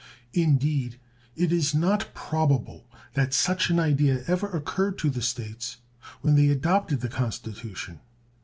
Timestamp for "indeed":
0.33-0.99